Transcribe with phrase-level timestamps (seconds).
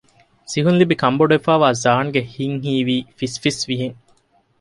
[0.51, 3.97] ސިހުންލިބި ކަންބޮޑުވެފައިވާ ޒާންގެ ހިތް ހީވީ ފިސްފިސްވިހެން